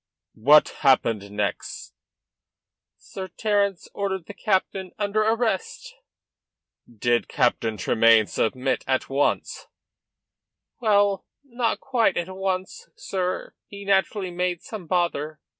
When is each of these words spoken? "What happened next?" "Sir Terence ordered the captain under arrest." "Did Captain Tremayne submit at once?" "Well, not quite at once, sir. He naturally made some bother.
"What 0.33 0.69
happened 0.79 1.29
next?" 1.29 1.93
"Sir 2.97 3.27
Terence 3.27 3.87
ordered 3.93 4.25
the 4.25 4.33
captain 4.33 4.93
under 4.97 5.21
arrest." 5.21 5.93
"Did 6.91 7.27
Captain 7.27 7.77
Tremayne 7.77 8.25
submit 8.25 8.83
at 8.87 9.09
once?" 9.11 9.67
"Well, 10.79 11.27
not 11.43 11.81
quite 11.81 12.17
at 12.17 12.35
once, 12.35 12.89
sir. 12.95 13.53
He 13.67 13.85
naturally 13.85 14.31
made 14.31 14.63
some 14.63 14.87
bother. 14.87 15.39